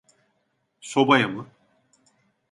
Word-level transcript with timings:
Sobaya 0.81 1.27
mı? 1.27 1.49